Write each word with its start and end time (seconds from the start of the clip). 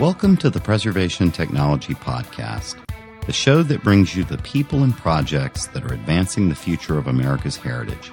Welcome 0.00 0.36
to 0.38 0.50
the 0.50 0.60
Preservation 0.60 1.30
Technology 1.30 1.94
Podcast, 1.94 2.76
the 3.24 3.32
show 3.32 3.62
that 3.62 3.82
brings 3.82 4.14
you 4.14 4.24
the 4.24 4.36
people 4.38 4.82
and 4.82 4.94
projects 4.94 5.68
that 5.68 5.84
are 5.84 5.94
advancing 5.94 6.50
the 6.50 6.54
future 6.54 6.98
of 6.98 7.06
America's 7.06 7.56
heritage. 7.56 8.12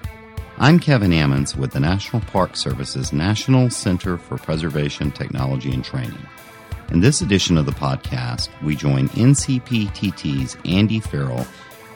I'm 0.59 0.79
Kevin 0.79 1.11
Ammons 1.11 1.57
with 1.57 1.73
the 1.73 1.81
National 1.81 2.21
Park 2.21 2.55
Service's 2.55 3.11
National 3.11 3.69
Center 3.69 4.17
for 4.17 4.37
Preservation 4.37 5.11
Technology 5.11 5.73
and 5.73 5.83
Training. 5.83 6.25
In 6.91 7.01
this 7.01 7.19
edition 7.19 7.57
of 7.57 7.65
the 7.65 7.73
podcast, 7.73 8.47
we 8.63 8.77
join 8.77 9.09
NCPTT's 9.09 10.55
Andy 10.63 11.01
Farrell 11.01 11.45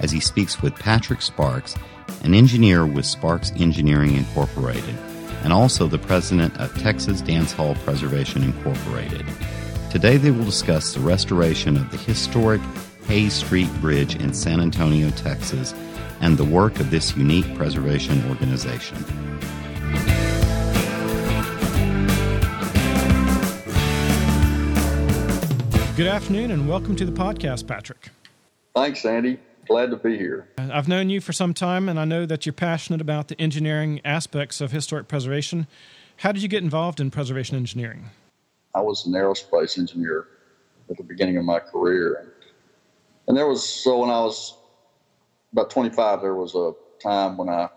as 0.02 0.12
he 0.12 0.20
speaks 0.20 0.62
with 0.62 0.76
Patrick 0.76 1.22
Sparks, 1.22 1.78
an 2.24 2.34
engineer 2.34 2.86
with 2.86 3.06
Sparks 3.06 3.54
Engineering 3.56 4.18
Incorporated, 4.18 4.98
and 5.44 5.54
also 5.54 5.88
the 5.88 5.98
president 5.98 6.58
of 6.58 6.78
Texas 6.78 7.22
Dance 7.22 7.54
Hall 7.54 7.76
Preservation 7.86 8.44
Incorporated. 8.44 9.26
Today 9.98 10.18
they 10.18 10.30
will 10.30 10.46
discuss 10.46 10.94
the 10.94 11.00
restoration 11.00 11.76
of 11.76 11.90
the 11.90 11.98
historic 11.98 12.62
Hay 13.08 13.30
Street 13.30 13.68
Bridge 13.82 14.16
in 14.16 14.32
San 14.32 14.62
Antonio, 14.62 15.10
Texas, 15.10 15.74
and 16.22 16.38
the 16.38 16.44
work 16.44 16.80
of 16.80 16.92
this 16.92 17.18
unique 17.18 17.56
preservation 17.56 18.24
organization. 18.30 18.96
Good 25.96 26.06
afternoon 26.06 26.52
and 26.52 26.70
welcome 26.70 26.96
to 26.96 27.04
the 27.04 27.12
podcast, 27.12 27.66
Patrick. 27.66 28.10
Thanks, 28.76 29.04
Andy. 29.04 29.40
Glad 29.68 29.90
to 29.90 29.98
be 29.98 30.16
here. 30.16 30.48
I've 30.60 30.88
known 30.88 31.10
you 31.10 31.22
for 31.22 31.34
some 31.34 31.56
time 31.56 31.90
and 31.90 32.00
I 32.00 32.06
know 32.06 32.28
that 32.28 32.46
you're 32.46 32.54
passionate 32.54 33.02
about 33.02 33.30
the 33.30 33.42
engineering 33.42 34.02
aspects 34.06 34.62
of 34.62 34.72
historic 34.72 35.08
preservation. 35.08 35.66
How 36.18 36.32
did 36.32 36.44
you 36.44 36.50
get 36.50 36.62
involved 36.62 37.00
in 37.00 37.10
preservation 37.10 37.58
engineering? 37.58 38.12
I 38.76 38.82
was 38.82 39.06
an 39.06 39.14
aerospace 39.14 39.78
engineer 39.78 40.28
at 40.90 40.98
the 40.98 41.04
beginning 41.04 41.38
of 41.38 41.46
my 41.46 41.60
career. 41.60 42.34
And 43.28 43.36
there 43.36 43.48
was, 43.48 43.68
so 43.68 44.00
when 44.00 44.10
I 44.10 44.22
was 44.22 44.56
about 45.52 45.70
25, 45.70 46.22
there 46.22 46.36
was 46.36 46.56
a 46.56 46.74
time 47.02 47.38
when 47.38 47.50
I 47.50 47.70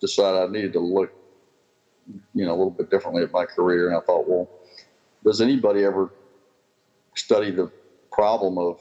decided 0.00 0.40
I 0.40 0.46
needed 0.52 0.72
to 0.74 0.80
look, 0.80 1.12
you 2.34 2.44
know, 2.44 2.50
a 2.50 2.56
little 2.56 2.70
bit 2.70 2.90
differently 2.90 3.22
at 3.22 3.32
my 3.32 3.46
career. 3.46 3.88
And 3.88 3.96
I 3.96 4.00
thought, 4.00 4.28
well, 4.28 4.48
does 5.24 5.40
anybody 5.40 5.84
ever 5.84 6.10
study 7.14 7.50
the 7.50 7.70
problem 8.12 8.58
of, 8.58 8.80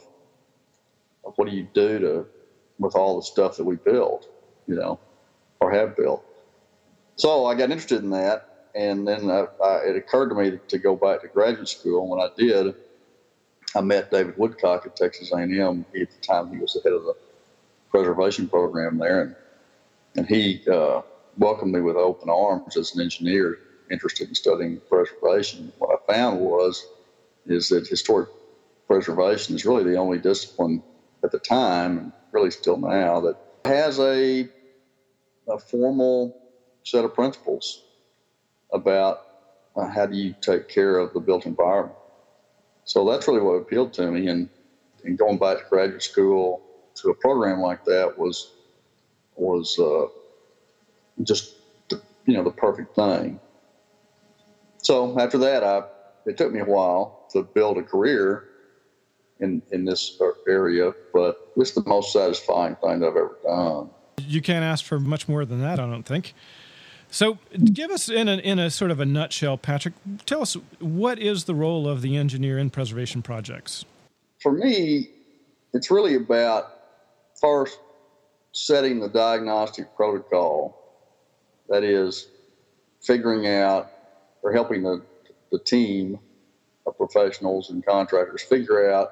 of 1.26 1.34
what 1.38 1.50
do 1.50 1.56
you 1.56 1.68
do 1.74 2.00
to, 2.00 2.26
with 2.80 2.96
all 2.96 3.16
the 3.16 3.24
stuff 3.24 3.56
that 3.58 3.64
we 3.64 3.76
build, 3.78 4.26
you 4.68 4.76
know, 4.76 5.00
or 5.62 5.72
have 5.72 5.96
built? 5.96 6.24
So 7.16 7.46
I 7.46 7.56
got 7.56 7.72
interested 7.72 8.04
in 8.04 8.10
that 8.10 8.53
and 8.76 9.08
then 9.08 9.30
I, 9.30 9.46
I, 9.64 9.76
it 9.86 9.96
occurred 9.96 10.30
to 10.30 10.36
me 10.36 10.60
to 10.68 10.78
go 10.78 10.96
back 10.96 11.22
to 11.22 11.28
graduate 11.28 11.68
school. 11.68 12.02
And 12.02 12.10
when 12.10 12.20
I 12.20 12.30
did, 12.38 12.76
I 13.76 13.82
met 13.82 14.12
David 14.12 14.38
Woodcock 14.38 14.86
at 14.86 14.96
Texas 14.96 15.32
A&M. 15.32 15.86
He, 15.94 16.02
at 16.02 16.12
the 16.12 16.22
time, 16.22 16.52
he 16.52 16.58
was 16.58 16.74
the 16.74 16.82
head 16.84 16.94
of 16.94 17.04
the 17.04 17.16
preservation 17.90 18.48
program 18.48 18.98
there, 18.98 19.22
and 19.22 19.36
and 20.16 20.28
he 20.28 20.62
uh, 20.72 21.02
welcomed 21.38 21.74
me 21.74 21.82
with 21.82 21.96
open 21.96 22.30
arms 22.30 22.78
as 22.78 22.96
an 22.96 23.02
engineer 23.02 23.58
interested 23.90 24.30
in 24.30 24.36
studying 24.36 24.80
preservation. 24.90 25.72
What 25.80 26.00
I 26.00 26.14
found 26.14 26.40
was 26.40 26.86
is 27.46 27.70
that 27.70 27.88
historic 27.88 28.30
preservation 28.88 29.56
is 29.56 29.66
really 29.66 29.84
the 29.84 29.98
only 29.98 30.20
discipline 30.20 30.84
at 31.24 31.32
the 31.32 31.40
time, 31.40 31.98
and 31.98 32.12
really 32.32 32.52
still 32.52 32.78
now, 32.78 33.22
that 33.22 33.38
has 33.66 34.00
a 34.00 34.48
a 35.48 35.60
formal 35.60 36.38
set 36.84 37.04
of 37.04 37.14
principles 37.14 37.84
about 38.74 39.22
uh, 39.76 39.88
how 39.88 40.06
do 40.06 40.16
you 40.16 40.36
take 40.42 40.68
care 40.68 40.98
of 40.98 41.14
the 41.14 41.20
built 41.20 41.46
environment. 41.46 41.98
So 42.86 43.10
that's 43.10 43.28
really 43.28 43.42
what 43.42 43.54
appealed 43.54 43.94
to 43.94 44.12
me. 44.12 44.28
And, 44.28 44.50
and 45.04 45.18
going 45.18 45.38
back 45.38 45.60
to 45.60 45.64
graduate 45.70 46.04
school 46.04 46.62
to 46.96 47.10
a 47.10 47.14
program 47.14 47.60
like 47.60 47.86
that 47.86 48.18
was 48.18 48.52
was 49.36 49.80
uh, 49.80 50.06
just 51.24 51.56
the, 51.90 52.02
you 52.26 52.34
know 52.36 52.44
the 52.44 52.52
perfect 52.52 52.96
thing. 52.96 53.40
So 54.78 55.18
after 55.20 55.38
that, 55.40 55.64
I 55.64 55.84
it 56.26 56.38
took 56.38 56.52
me 56.52 56.60
a 56.60 56.66
while 56.66 57.26
to 57.32 57.44
build 57.44 57.78
a 57.78 57.84
career 57.84 58.50
in 59.40 59.62
in 59.72 59.86
this 59.86 60.22
area, 60.48 60.94
but 61.14 61.52
it's 61.58 61.72
the 61.72 61.84
most 61.86 62.14
satisfying 62.14 62.76
thing 62.76 63.04
I've 63.04 63.04
ever 63.04 63.38
done. 63.44 63.90
You 64.28 64.42
can't 64.42 64.64
ask 64.64 64.86
for 64.86 65.00
much 65.00 65.28
more 65.28 65.46
than 65.46 65.62
that, 65.62 65.80
I 65.80 65.88
don't 65.88 66.04
think. 66.04 66.34
So, 67.14 67.38
give 67.72 67.92
us 67.92 68.10
in 68.10 68.28
a, 68.28 68.38
in 68.38 68.58
a 68.58 68.72
sort 68.72 68.90
of 68.90 69.00
a 69.00 69.06
nutshell, 69.06 69.56
Patrick. 69.56 69.94
Tell 70.26 70.42
us 70.42 70.58
what 70.80 71.20
is 71.20 71.44
the 71.44 71.54
role 71.54 71.88
of 71.88 72.02
the 72.02 72.18
engineer 72.18 72.58
in 72.58 72.72
preservation 72.72 73.22
projects? 73.22 73.86
For 74.42 74.52
me, 74.52 75.12
it's 75.74 75.92
really 75.92 76.16
about 76.16 76.74
first 77.40 77.78
setting 78.52 79.00
the 79.00 79.10
diagnostic 79.10 79.96
protocol. 79.96 80.76
That 81.70 81.84
is, 81.84 82.30
figuring 83.04 83.46
out 83.46 83.92
or 84.42 84.52
helping 84.52 84.82
the, 84.82 85.04
the 85.52 85.60
team 85.60 86.18
of 86.88 86.98
professionals 86.98 87.70
and 87.70 87.86
contractors 87.86 88.42
figure 88.42 88.92
out 88.92 89.12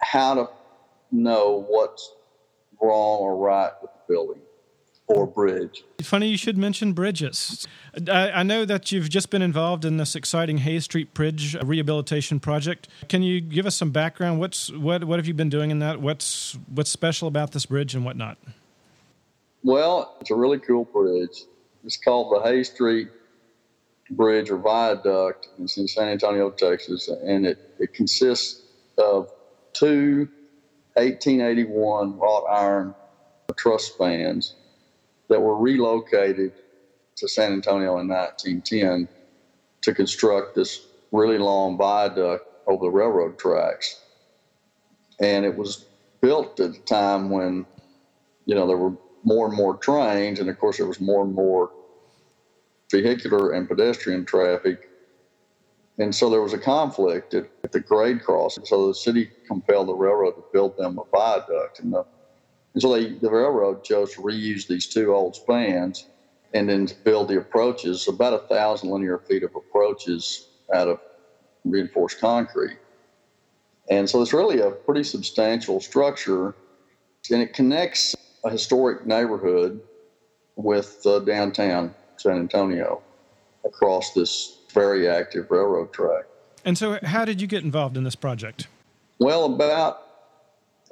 how 0.00 0.34
to 0.34 0.48
know 1.12 1.66
what's 1.68 2.10
wrong 2.80 3.18
or 3.18 3.36
right 3.36 3.72
with 3.82 3.90
the 3.92 4.14
building 4.14 4.40
or 5.08 5.26
bridge. 5.26 5.82
Funny 6.02 6.28
you 6.28 6.36
should 6.36 6.56
mention 6.56 6.92
bridges. 6.92 7.66
I, 8.08 8.30
I, 8.30 8.42
know 8.42 8.64
that 8.64 8.92
you've 8.92 9.08
just 9.08 9.30
been 9.30 9.42
involved 9.42 9.84
in 9.84 9.96
this 9.96 10.14
exciting 10.14 10.58
Hay 10.58 10.80
Street 10.80 11.14
Bridge 11.14 11.56
rehabilitation 11.62 12.38
project. 12.38 12.88
Can 13.08 13.22
you 13.22 13.40
give 13.40 13.66
us 13.66 13.74
some 13.74 13.90
background? 13.90 14.38
What's 14.38 14.70
what 14.70 15.04
what 15.04 15.18
have 15.18 15.26
you 15.26 15.34
been 15.34 15.48
doing 15.48 15.70
in 15.70 15.78
that? 15.80 16.00
What's 16.00 16.58
what's 16.72 16.90
special 16.90 17.26
about 17.26 17.52
this 17.52 17.66
bridge 17.66 17.94
and 17.94 18.04
whatnot? 18.04 18.38
Well, 19.64 20.16
it's 20.20 20.30
a 20.30 20.36
really 20.36 20.58
cool 20.58 20.84
bridge. 20.84 21.44
It's 21.84 21.96
called 21.96 22.32
the 22.32 22.46
Hay 22.46 22.62
Street 22.62 23.08
Bridge 24.10 24.50
or 24.50 24.58
Viaduct. 24.58 25.48
It's 25.58 25.78
in 25.78 25.88
San 25.88 26.08
Antonio, 26.08 26.50
Texas, 26.50 27.08
and 27.08 27.46
it, 27.46 27.58
it 27.78 27.94
consists 27.94 28.62
of 28.98 29.32
two 29.72 30.28
1881 30.94 32.18
wrought 32.18 32.44
iron 32.50 32.94
truss 33.56 33.86
spans 33.86 34.54
that 35.28 35.40
were 35.40 35.56
relocated 35.56 36.52
to 37.16 37.28
San 37.28 37.52
Antonio 37.52 37.98
in 37.98 38.08
1910 38.08 39.08
to 39.82 39.94
construct 39.94 40.54
this 40.54 40.86
really 41.12 41.38
long 41.38 41.76
viaduct 41.76 42.46
over 42.66 42.84
the 42.86 42.90
railroad 42.90 43.38
tracks. 43.38 44.00
And 45.20 45.44
it 45.44 45.56
was 45.56 45.86
built 46.20 46.60
at 46.60 46.76
a 46.76 46.80
time 46.80 47.30
when, 47.30 47.66
you 48.46 48.54
know, 48.54 48.66
there 48.66 48.76
were 48.76 48.92
more 49.24 49.46
and 49.46 49.56
more 49.56 49.76
trains, 49.76 50.38
and 50.38 50.48
of 50.48 50.58
course, 50.58 50.76
there 50.76 50.86
was 50.86 51.00
more 51.00 51.24
and 51.24 51.34
more 51.34 51.70
vehicular 52.90 53.52
and 53.52 53.68
pedestrian 53.68 54.24
traffic. 54.24 54.88
And 55.98 56.14
so 56.14 56.30
there 56.30 56.42
was 56.42 56.52
a 56.52 56.58
conflict 56.58 57.34
at, 57.34 57.50
at 57.64 57.72
the 57.72 57.80
grade 57.80 58.22
crossing. 58.22 58.64
So 58.64 58.86
the 58.88 58.94
city 58.94 59.30
compelled 59.46 59.88
the 59.88 59.94
railroad 59.94 60.32
to 60.32 60.44
build 60.52 60.76
them 60.76 60.98
a 60.98 61.04
viaduct. 61.10 61.80
And 61.80 61.92
the 61.92 62.04
and 62.74 62.82
so 62.82 62.92
they, 62.92 63.12
the 63.14 63.30
railroad 63.30 63.84
chose 63.84 64.14
to 64.14 64.22
reuse 64.22 64.66
these 64.66 64.86
two 64.86 65.14
old 65.14 65.36
spans 65.36 66.06
and 66.54 66.68
then 66.68 66.88
build 67.04 67.28
the 67.28 67.38
approaches, 67.38 68.08
about 68.08 68.32
a 68.32 68.38
thousand 68.46 68.90
linear 68.90 69.18
feet 69.18 69.42
of 69.42 69.54
approaches 69.54 70.48
out 70.74 70.88
of 70.88 71.00
reinforced 71.64 72.20
concrete. 72.20 72.78
And 73.90 74.08
so 74.08 74.22
it's 74.22 74.32
really 74.32 74.60
a 74.60 74.70
pretty 74.70 75.04
substantial 75.04 75.80
structure, 75.80 76.54
and 77.30 77.42
it 77.42 77.54
connects 77.54 78.14
a 78.44 78.50
historic 78.50 79.06
neighborhood 79.06 79.80
with 80.56 81.00
uh, 81.06 81.20
downtown 81.20 81.94
San 82.16 82.38
Antonio 82.38 83.02
across 83.64 84.12
this 84.12 84.58
very 84.72 85.08
active 85.08 85.50
railroad 85.50 85.92
track. 85.92 86.24
And 86.64 86.76
so, 86.76 86.98
how 87.02 87.24
did 87.24 87.40
you 87.40 87.46
get 87.46 87.64
involved 87.64 87.96
in 87.96 88.04
this 88.04 88.14
project? 88.14 88.68
Well, 89.18 89.44
about 89.46 90.07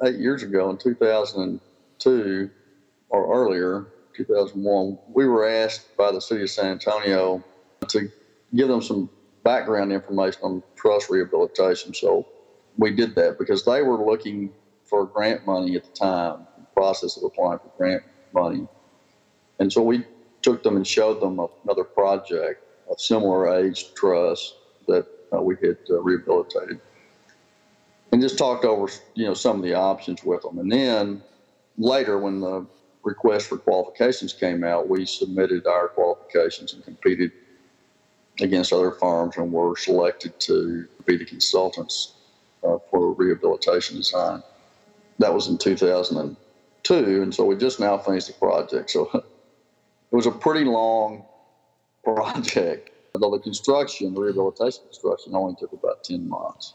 eight 0.04 0.16
years 0.16 0.42
ago 0.42 0.70
in 0.70 0.78
2002 0.78 2.50
or 3.08 3.34
earlier, 3.34 3.86
2001, 4.14 4.98
we 5.12 5.26
were 5.26 5.46
asked 5.46 5.96
by 5.96 6.10
the 6.10 6.20
city 6.20 6.42
of 6.42 6.50
San 6.50 6.72
Antonio 6.72 7.44
to 7.88 8.10
give 8.54 8.68
them 8.68 8.82
some 8.82 9.10
background 9.44 9.92
information 9.92 10.40
on 10.42 10.62
truss 10.74 11.08
rehabilitation. 11.10 11.94
So 11.94 12.26
we 12.78 12.94
did 12.94 13.14
that 13.14 13.38
because 13.38 13.64
they 13.64 13.82
were 13.82 14.04
looking 14.04 14.52
for 14.84 15.06
grant 15.06 15.46
money 15.46 15.76
at 15.76 15.84
the 15.84 15.90
time, 15.90 16.46
the 16.58 16.64
process 16.74 17.16
of 17.16 17.24
applying 17.24 17.58
for 17.58 17.70
grant 17.76 18.02
money. 18.32 18.66
And 19.58 19.72
so 19.72 19.82
we 19.82 20.04
took 20.42 20.62
them 20.62 20.76
and 20.76 20.86
showed 20.86 21.20
them 21.20 21.40
another 21.64 21.84
project, 21.84 22.62
a 22.90 22.98
similar 22.98 23.54
age 23.58 23.94
truss 23.94 24.54
that 24.86 25.06
uh, 25.32 25.40
we 25.40 25.56
had 25.56 25.78
uh, 25.90 26.00
rehabilitated 26.00 26.80
just 28.26 28.38
talked 28.38 28.64
over 28.64 28.90
you 29.14 29.24
know 29.24 29.34
some 29.34 29.56
of 29.56 29.62
the 29.62 29.74
options 29.74 30.24
with 30.24 30.42
them. 30.42 30.58
And 30.58 30.70
then 30.70 31.22
later, 31.78 32.18
when 32.18 32.40
the 32.40 32.66
request 33.04 33.48
for 33.48 33.56
qualifications 33.56 34.32
came 34.32 34.64
out, 34.64 34.88
we 34.88 35.06
submitted 35.06 35.64
our 35.68 35.88
qualifications 35.88 36.74
and 36.74 36.82
competed 36.84 37.30
against 38.40 38.72
other 38.72 38.90
firms 38.90 39.36
and 39.36 39.52
were 39.52 39.76
selected 39.76 40.38
to 40.40 40.88
be 41.04 41.16
the 41.16 41.24
consultants 41.24 42.14
uh, 42.64 42.78
for 42.90 43.12
rehabilitation 43.12 43.96
design. 43.96 44.42
That 45.20 45.32
was 45.32 45.46
in 45.46 45.56
2002, 45.56 47.22
and 47.22 47.32
so 47.32 47.44
we 47.44 47.56
just 47.56 47.78
now 47.78 47.96
finished 47.96 48.26
the 48.26 48.32
project. 48.32 48.90
So 48.90 49.08
it 49.14 50.16
was 50.16 50.26
a 50.26 50.32
pretty 50.32 50.64
long 50.64 51.24
project. 52.04 52.90
Although 53.14 53.36
the 53.36 53.42
construction, 53.42 54.14
the 54.14 54.20
rehabilitation 54.20 54.82
construction, 54.82 55.34
only 55.36 55.54
took 55.60 55.72
about 55.72 56.02
10 56.02 56.28
months. 56.28 56.74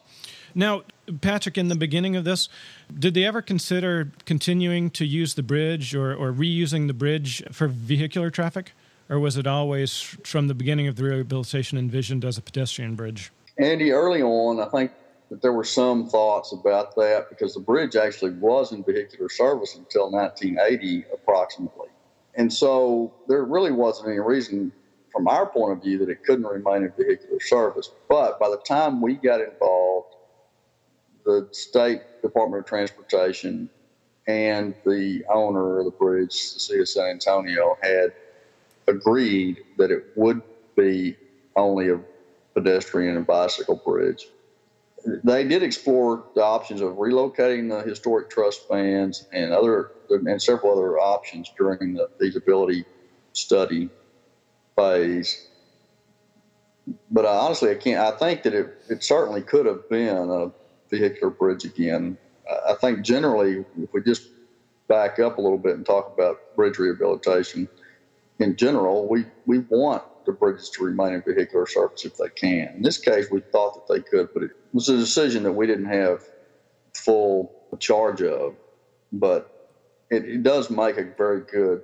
Now, 0.54 0.84
Patrick, 1.22 1.58
in 1.58 1.68
the 1.68 1.76
beginning 1.76 2.16
of 2.16 2.24
this, 2.24 2.50
did 2.98 3.14
they 3.14 3.26
ever 3.26 3.42
consider 3.42 4.12
continuing 4.26 4.90
to 4.92 5.06
use 5.06 5.34
the 5.34 5.44
bridge 5.44 5.96
or, 5.96 6.14
or 6.14 6.32
reusing 6.32 6.88
the 6.88 6.94
bridge 6.94 7.44
for 7.52 7.68
vehicular 7.68 8.30
traffic? 8.30 8.74
Or 9.10 9.20
was 9.20 9.38
it 9.38 9.46
always 9.46 10.00
from 10.00 10.48
the 10.48 10.54
beginning 10.54 10.88
of 10.88 10.96
the 10.96 11.04
rehabilitation 11.04 11.78
envisioned 11.78 12.24
as 12.24 12.38
a 12.38 12.42
pedestrian 12.42 12.96
bridge? 12.96 13.32
Andy, 13.58 13.92
early 13.92 14.22
on, 14.22 14.62
I 14.62 14.70
think 14.70 14.92
that 15.30 15.42
there 15.42 15.54
were 15.54 15.66
some 15.66 16.08
thoughts 16.08 16.54
about 16.54 16.96
that 16.96 17.30
because 17.30 17.54
the 17.54 17.60
bridge 17.60 17.96
actually 17.96 18.32
was 18.32 18.72
in 18.72 18.84
vehicular 18.84 19.30
service 19.30 19.76
until 19.76 20.12
1980, 20.12 21.06
approximately. 21.14 21.90
And 22.36 22.52
so 22.52 23.14
there 23.28 23.44
really 23.44 23.72
wasn't 23.72 24.10
any 24.10 24.20
reason, 24.20 24.72
from 25.12 25.28
our 25.28 25.46
point 25.46 25.78
of 25.78 25.84
view, 25.84 25.98
that 26.00 26.10
it 26.10 26.24
couldn't 26.24 26.46
remain 26.46 26.84
in 26.84 26.94
vehicular 26.98 27.40
service. 27.42 27.92
But 28.08 28.40
by 28.40 28.50
the 28.50 28.62
time 28.66 29.02
we 29.02 29.16
got 29.16 29.42
involved, 29.42 30.16
the 31.26 31.48
State 31.52 32.02
Department 32.22 32.62
of 32.62 32.66
Transportation 32.68 33.70
and 34.28 34.74
the 34.86 35.24
owner 35.30 35.80
of 35.80 35.86
the 35.86 35.92
bridge, 35.92 36.54
the 36.54 36.60
city 36.60 36.80
of 36.82 36.88
San 36.88 37.10
Antonio, 37.10 37.78
had 37.82 38.14
agreed 38.88 39.62
that 39.78 39.92
it 39.92 40.06
would 40.16 40.42
be 40.76 41.16
only 41.56 41.90
a 41.90 42.00
pedestrian 42.54 43.18
and 43.18 43.26
bicycle 43.26 43.82
bridge. 43.86 44.28
They 45.24 45.44
did 45.44 45.64
explore 45.64 46.24
the 46.36 46.44
options 46.44 46.82
of 46.82 46.94
relocating 46.94 47.70
the 47.70 47.88
historic 47.88 48.30
truss 48.30 48.58
spans 48.58 49.28
and 49.32 49.52
other 49.52 49.92
and 50.10 50.42
several 50.42 50.74
other 50.74 51.00
options 51.00 51.52
during 51.58 51.94
the 51.94 52.10
feasibility 52.20 52.86
study 53.34 53.90
phase. 54.76 55.48
But 57.10 57.26
honestly, 57.26 57.72
I 57.72 57.76
can't. 57.76 58.00
I 58.00 58.18
think 58.18 58.44
that 58.44 58.54
it, 58.54 58.70
it 58.90 59.04
certainly 59.04 59.42
could 59.42 59.66
have 59.66 59.90
been 59.90 60.30
a 60.30 60.52
vehicular 60.92 61.32
bridge 61.32 61.66
again. 61.66 62.18
I 62.68 62.74
think 62.76 63.02
generally, 63.02 63.66
if 63.82 63.94
we 63.94 64.02
just 64.02 64.30
back 64.88 65.20
up 65.20 65.38
a 65.38 65.42
little 65.42 65.58
bit 65.58 65.76
and 65.76 65.86
talk 65.86 66.14
about 66.14 66.56
bridge 66.56 66.78
rehabilitation, 66.78 67.68
in 68.40 68.56
general, 68.56 69.08
we, 69.08 69.26
we 69.46 69.60
want 69.60 70.04
the 70.26 70.32
bridges 70.32 70.70
to 70.72 70.84
remain 70.84 71.14
in 71.14 71.22
vehicular 71.22 71.66
service 71.66 72.06
if 72.06 72.18
they 72.18 72.30
can. 72.30 72.76
In 72.76 72.82
this 72.82 72.98
case, 72.98 73.32
we 73.32 73.42
thought 73.52 73.88
that 73.88 73.94
they 73.94 74.02
could, 74.02 74.30
but 74.34 74.44
it 74.44 74.52
was 74.74 74.90
a 74.90 74.98
decision 74.98 75.44
that 75.44 75.54
we 75.54 75.66
didn't 75.66 75.86
have 75.86 76.24
full 76.94 77.54
charge 77.80 78.22
of. 78.22 78.56
But 79.14 79.70
it, 80.10 80.26
it 80.26 80.44
does 80.44 80.70
make 80.70 80.98
a 80.98 81.06
very 81.18 81.42
good 81.42 81.82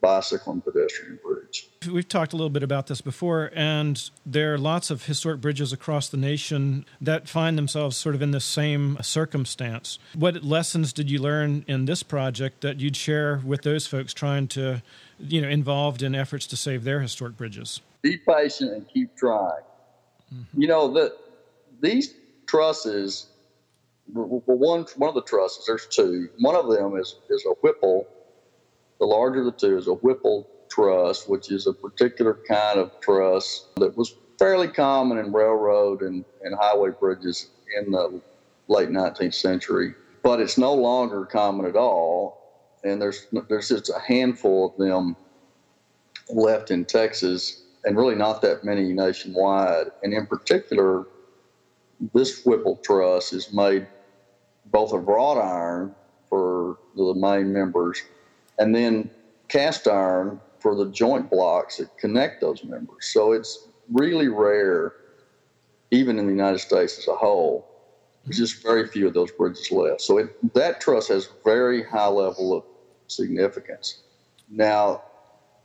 bicycle 0.00 0.52
and 0.52 0.64
pedestrian 0.64 1.18
bridge. 1.22 1.68
We've 1.90 2.08
talked 2.08 2.32
a 2.32 2.36
little 2.36 2.50
bit 2.50 2.62
about 2.62 2.86
this 2.86 3.00
before, 3.00 3.50
and 3.54 4.10
there 4.26 4.54
are 4.54 4.58
lots 4.58 4.90
of 4.90 5.06
historic 5.06 5.40
bridges 5.40 5.72
across 5.72 6.08
the 6.08 6.16
nation 6.16 6.84
that 7.00 7.28
find 7.28 7.56
themselves 7.56 7.96
sort 7.96 8.14
of 8.14 8.22
in 8.22 8.30
the 8.30 8.40
same 8.40 8.98
circumstance. 9.00 9.98
What 10.14 10.42
lessons 10.42 10.92
did 10.92 11.10
you 11.10 11.20
learn 11.20 11.64
in 11.66 11.84
this 11.84 12.02
project 12.02 12.60
that 12.62 12.80
you'd 12.80 12.96
share 12.96 13.42
with 13.44 13.62
those 13.62 13.86
folks 13.86 14.12
trying 14.12 14.48
to 14.48 14.82
you 15.20 15.40
know, 15.40 15.48
involved 15.48 16.02
in 16.02 16.14
efforts 16.14 16.46
to 16.48 16.56
save 16.56 16.84
their 16.84 17.00
historic 17.00 17.36
bridges. 17.36 17.80
Be 18.02 18.16
patient 18.16 18.72
and 18.72 18.88
keep 18.88 19.16
trying. 19.16 19.62
Mm-hmm. 20.32 20.60
You 20.60 20.68
know 20.68 20.88
that 20.94 21.16
these 21.80 22.14
trusses. 22.46 23.26
Well, 24.12 24.42
one 24.46 24.86
one 24.96 25.08
of 25.08 25.14
the 25.14 25.22
trusses. 25.22 25.66
There's 25.66 25.86
two. 25.86 26.28
One 26.38 26.54
of 26.54 26.68
them 26.68 26.96
is 26.96 27.16
is 27.28 27.44
a 27.46 27.54
Whipple. 27.60 28.06
The 29.00 29.06
larger 29.06 29.40
of 29.40 29.46
the 29.46 29.52
two 29.52 29.76
is 29.76 29.86
a 29.86 29.94
Whipple 29.94 30.48
truss, 30.68 31.28
which 31.28 31.50
is 31.50 31.66
a 31.66 31.72
particular 31.72 32.38
kind 32.48 32.78
of 32.78 32.92
truss 33.00 33.68
that 33.76 33.96
was 33.96 34.14
fairly 34.38 34.68
common 34.68 35.18
in 35.18 35.32
railroad 35.32 36.02
and, 36.02 36.24
and 36.42 36.54
highway 36.54 36.90
bridges 36.90 37.50
in 37.76 37.90
the 37.90 38.20
late 38.68 38.90
19th 38.90 39.34
century. 39.34 39.94
But 40.22 40.40
it's 40.40 40.58
no 40.58 40.74
longer 40.74 41.24
common 41.24 41.66
at 41.66 41.76
all 41.76 42.38
and 42.84 43.00
there's 43.00 43.26
there's 43.48 43.68
just 43.68 43.90
a 43.90 44.00
handful 44.00 44.66
of 44.66 44.76
them 44.76 45.16
left 46.30 46.70
in 46.70 46.84
Texas, 46.84 47.62
and 47.84 47.96
really 47.96 48.14
not 48.14 48.42
that 48.42 48.64
many 48.64 48.92
nationwide. 48.92 49.86
And 50.02 50.12
in 50.12 50.26
particular, 50.26 51.06
this 52.14 52.44
Whipple 52.44 52.76
truss 52.76 53.32
is 53.32 53.52
made 53.52 53.86
both 54.66 54.92
of 54.92 55.06
wrought 55.06 55.38
iron 55.38 55.94
for 56.28 56.78
the 56.94 57.14
main 57.14 57.52
members, 57.52 58.02
and 58.58 58.74
then 58.74 59.10
cast 59.48 59.88
iron 59.88 60.40
for 60.60 60.74
the 60.74 60.90
joint 60.90 61.30
blocks 61.30 61.76
that 61.76 61.96
connect 61.98 62.40
those 62.40 62.64
members. 62.64 63.06
So 63.12 63.32
it's 63.32 63.68
really 63.92 64.28
rare, 64.28 64.94
even 65.90 66.18
in 66.18 66.26
the 66.26 66.32
United 66.32 66.58
States 66.58 66.98
as 66.98 67.08
a 67.08 67.14
whole. 67.14 67.66
There's 68.24 68.38
just 68.38 68.62
very 68.62 68.86
few 68.88 69.06
of 69.06 69.14
those 69.14 69.30
bridges 69.32 69.70
left. 69.70 70.02
So 70.02 70.18
it, 70.18 70.54
that 70.54 70.80
truss 70.80 71.08
has 71.08 71.30
very 71.44 71.82
high 71.82 72.08
level 72.08 72.52
of 72.54 72.64
significance. 73.06 74.02
Now, 74.50 75.02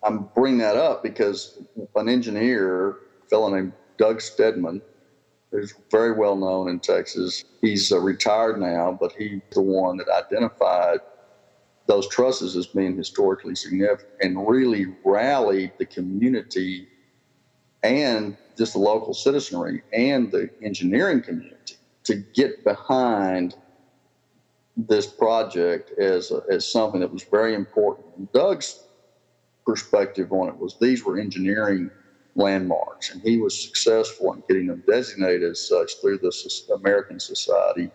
I'm 0.03 0.29
bringing 0.35 0.59
that 0.59 0.77
up 0.77 1.03
because 1.03 1.59
an 1.95 2.09
engineer, 2.09 2.89
a 2.89 2.95
fellow 3.29 3.53
named 3.53 3.73
Doug 3.97 4.21
Stedman, 4.21 4.81
who's 5.51 5.73
very 5.91 6.13
well 6.13 6.35
known 6.35 6.69
in 6.69 6.79
Texas, 6.79 7.43
he's 7.61 7.91
uh, 7.91 7.99
retired 7.99 8.59
now, 8.59 8.97
but 8.99 9.13
he's 9.13 9.41
the 9.51 9.61
one 9.61 9.97
that 9.97 10.07
identified 10.09 10.99
those 11.85 12.07
trusses 12.07 12.55
as 12.55 12.67
being 12.67 12.95
historically 12.95 13.55
significant 13.55 14.09
and 14.21 14.47
really 14.47 14.87
rallied 15.03 15.71
the 15.77 15.85
community 15.85 16.87
and 17.83 18.37
just 18.57 18.73
the 18.73 18.79
local 18.79 19.13
citizenry 19.13 19.81
and 19.91 20.31
the 20.31 20.49
engineering 20.61 21.21
community 21.21 21.75
to 22.03 22.15
get 22.33 22.63
behind 22.63 23.55
this 24.75 25.05
project 25.05 25.97
as, 25.99 26.31
a, 26.31 26.41
as 26.49 26.69
something 26.69 27.01
that 27.01 27.11
was 27.11 27.23
very 27.23 27.53
important. 27.53 28.31
Doug's 28.33 28.83
perspective 29.65 30.31
on 30.31 30.49
it 30.49 30.57
was 30.57 30.77
these 30.79 31.03
were 31.03 31.19
engineering 31.19 31.89
landmarks, 32.35 33.11
and 33.11 33.21
he 33.21 33.37
was 33.37 33.59
successful 33.59 34.33
in 34.33 34.43
getting 34.47 34.67
them 34.67 34.83
designated 34.87 35.51
as 35.51 35.67
such 35.67 35.91
through 36.01 36.17
the 36.17 36.33
American 36.75 37.19
Society 37.19 37.91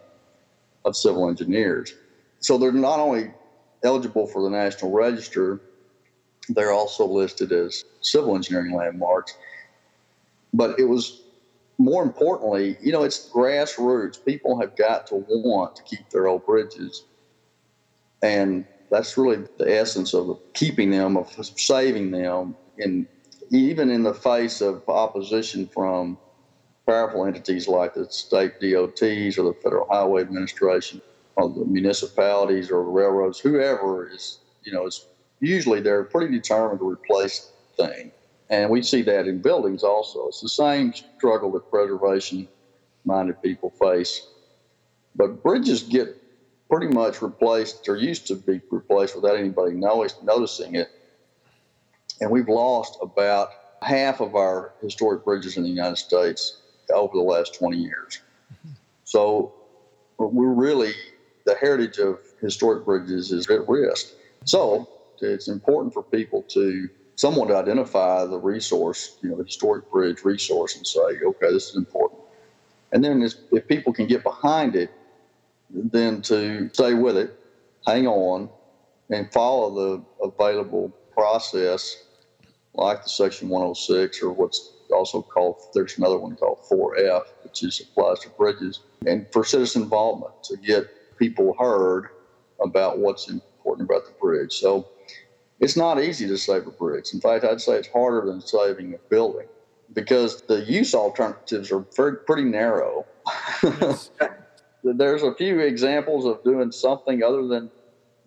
of 0.85 0.97
Civil 0.97 1.29
Engineers. 1.29 1.95
So 2.39 2.57
they're 2.57 2.71
not 2.71 3.01
only 3.01 3.33
eligible 3.83 4.27
for 4.27 4.43
the 4.43 4.51
National 4.51 4.91
Register, 4.91 5.61
they're 6.49 6.73
also 6.73 7.07
listed 7.07 7.53
as 7.53 7.85
civil 8.01 8.35
engineering 8.35 8.75
landmarks. 8.75 9.37
But 10.53 10.79
it 10.79 10.85
was 10.85 11.23
more 11.79 12.03
importantly, 12.03 12.77
you 12.83 12.91
know, 12.91 13.05
it's 13.05 13.31
grassroots. 13.31 14.25
People 14.25 14.61
have 14.61 14.75
got 14.77 15.07
to 15.09 15.25
want 15.29 15.77
to 15.77 15.83
keep 15.83 16.11
their 16.11 16.27
old 16.27 16.45
bridges. 16.45 17.05
And 18.23 18.65
that's 18.91 19.17
really 19.17 19.45
the 19.59 19.79
essence 19.79 20.15
of 20.15 20.39
keeping 20.55 20.91
them, 20.91 21.17
of 21.17 21.33
saving 21.57 22.11
them, 22.11 22.57
and 22.79 23.07
even 23.51 23.91
in 23.91 24.03
the 24.03 24.15
face 24.15 24.61
of 24.61 24.83
opposition 24.89 25.69
from 25.69 26.19
powerful 26.87 27.27
entities 27.27 27.69
like 27.69 27.95
the 27.95 28.11
state 28.11 28.61
DOTs 28.61 29.39
or 29.39 29.45
the 29.45 29.57
Federal 29.63 29.87
Highway 29.91 30.23
Administration 30.23 31.01
or 31.39 31.49
the 31.49 31.65
municipalities 31.65 32.71
or 32.71 32.83
the 32.85 32.91
railroads, 32.91 33.39
whoever 33.39 34.11
is, 34.11 34.41
you 34.65 34.73
know, 34.73 34.87
is 34.87 35.07
usually 35.39 35.81
they're 35.81 36.03
pretty 36.05 36.35
determined 36.35 36.81
to 36.81 36.89
replace 36.89 37.53
things. 37.77 38.11
And 38.51 38.69
we 38.71 38.83
see 38.83 39.03
that 39.03 39.27
in 39.29 39.41
buildings 39.41 39.85
also. 39.85 40.27
It's 40.27 40.41
the 40.41 40.49
same 40.49 40.93
struggle 40.93 41.53
that 41.53 41.71
preservation 41.71 42.49
minded 43.05 43.41
people 43.41 43.71
face. 43.71 44.27
But 45.15 45.43
bridges 45.43 45.83
get 45.85 46.17
pretty 46.69 46.89
much 46.89 47.23
replaced 47.23 47.89
or 47.89 47.97
used 47.97 48.27
to 48.29 48.35
be 48.35 48.61
replaced 48.71 49.15
without 49.15 49.37
anybody 49.37 49.75
noticing 49.75 50.75
it. 50.75 50.89
And 52.21 52.31
we've 52.31 52.49
lost 52.49 52.99
about 53.01 53.51
half 53.83 54.21
of 54.21 54.35
our 54.35 54.73
historic 54.83 55.25
bridges 55.25 55.57
in 55.57 55.63
the 55.63 55.69
United 55.69 55.99
States 55.99 56.63
over 56.93 57.17
the 57.17 57.23
last 57.23 57.55
20 57.55 57.77
years. 57.77 58.23
Mm-hmm. 58.53 58.73
So 59.05 59.55
we're 60.19 60.53
really, 60.53 60.93
the 61.49 61.55
heritage 61.55 61.99
of 61.99 62.19
historic 62.43 62.85
bridges 62.85 63.33
is 63.33 63.49
at 63.49 63.67
risk. 63.67 64.09
So 64.45 64.87
it's 65.21 65.49
important 65.49 65.95
for 65.95 66.03
people 66.03 66.43
to 66.51 66.89
someone 67.17 67.49
to 67.49 67.57
identify 67.57 68.27
the 68.27 68.37
resource, 68.37 69.17
you 69.23 69.31
know, 69.31 69.37
the 69.37 69.45
historic 69.45 69.91
bridge 69.91 70.25
resource 70.25 70.77
and 70.77 70.87
say, 70.87 71.01
okay, 71.01 71.51
this 71.51 71.71
is 71.71 71.77
important. 71.77 72.21
And 72.93 73.03
then 73.03 73.27
if 73.51 73.67
people 73.67 73.95
can 73.95 74.07
get 74.07 74.23
behind 74.23 74.77
it, 74.77 74.91
then 75.71 76.21
to 76.23 76.69
stay 76.75 76.93
with 76.93 77.17
it, 77.17 77.39
hang 77.87 78.07
on, 78.07 78.51
and 79.11 79.33
follow 79.33 79.75
the 79.75 80.05
available 80.23 80.91
process 81.13 82.05
like 82.75 83.03
the 83.03 83.09
Section 83.09 83.49
106 83.49 84.23
or 84.23 84.33
what's 84.33 84.75
also 84.95 85.23
called, 85.23 85.57
there's 85.75 85.97
another 85.97 86.19
one 86.19 86.37
called 86.37 86.61
4F, 86.71 87.23
which 87.43 87.65
is 87.65 87.81
applies 87.81 88.21
to 88.21 88.29
bridges, 88.31 88.81
and 89.07 89.27
for 89.33 89.45
citizen 89.45 89.83
involvement 89.83 90.33
to 90.45 90.57
get 90.59 90.89
people 91.19 91.55
heard 91.59 92.09
about 92.63 92.99
what's 92.99 93.29
important 93.29 93.89
about 93.89 94.07
the 94.07 94.13
bridge. 94.21 94.55
So 94.55 94.89
it's 95.61 95.77
not 95.77 96.01
easy 96.01 96.27
to 96.29 96.39
save 96.39 96.67
a 96.67 96.71
bridge. 96.71 97.13
In 97.13 97.21
fact, 97.21 97.45
I'd 97.45 97.61
say 97.61 97.75
it's 97.75 97.89
harder 97.89 98.27
than 98.27 98.41
saving 98.41 98.95
a 98.95 98.99
building 99.11 99.47
because 99.93 100.43
the 100.43 100.65
use 100.65 100.95
alternatives 100.95 101.73
are 101.73 101.85
very, 101.97 102.17
pretty 102.19 102.45
narrow. 102.45 103.07
Yes. 103.63 104.11
There's 104.85 105.23
a 105.23 105.35
few 105.35 105.59
examples 105.61 106.25
of 106.25 106.43
doing 106.45 106.71
something 106.71 107.23
other 107.23 107.47
than 107.47 107.71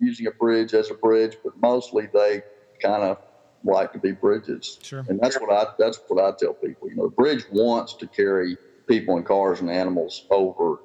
using 0.00 0.26
a 0.26 0.30
bridge 0.32 0.74
as 0.74 0.90
a 0.90 0.94
bridge, 0.94 1.36
but 1.42 1.56
mostly 1.60 2.08
they 2.12 2.42
kind 2.82 3.02
of 3.02 3.18
like 3.64 3.92
to 3.92 3.98
be 3.98 4.12
bridges. 4.12 4.78
Sure. 4.82 5.04
And 5.08 5.18
that's 5.20 5.40
what 5.40 5.50
I 5.50 5.72
that's 5.78 6.00
what 6.08 6.22
I 6.22 6.36
tell 6.38 6.54
people. 6.54 6.90
You 6.90 6.96
know, 6.96 7.04
the 7.04 7.14
bridge 7.14 7.44
wants 7.50 7.94
to 7.94 8.06
carry 8.06 8.56
people 8.86 9.16
and 9.16 9.24
cars 9.24 9.60
and 9.60 9.70
animals 9.70 10.26
over 10.30 10.80